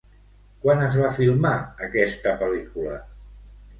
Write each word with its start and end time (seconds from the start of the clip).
Quan 0.61 0.79
es 0.85 0.95
va 1.01 1.11
filmar 1.19 1.53
aquesta 1.89 2.33
pel·lícula? 2.43 2.97